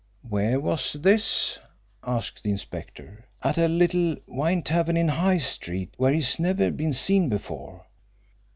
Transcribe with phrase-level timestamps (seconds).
[0.27, 1.59] "Where was this?"
[2.03, 3.27] asked the inspector.
[3.43, 7.85] "At a little wine tavern in High Street, where he's never been seen before.